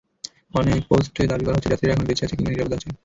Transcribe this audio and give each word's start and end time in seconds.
অনেক 0.53 0.79
পোস্টে 0.89 1.23
দাবি 1.31 1.43
করা 1.43 1.55
হচ্ছে, 1.55 1.71
যাত্রীরা 1.71 1.93
এখনো 1.93 2.07
বেঁচে 2.07 2.23
আছেন 2.25 2.37
কিংবা 2.37 2.51
নিরাপদে 2.51 2.77
আছেন। 2.77 2.91